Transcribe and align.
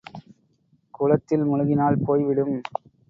குளத்தில் 0.93 1.43
முழுகினால் 1.43 2.03
போய் 2.05 2.23
விடும். 2.23 2.55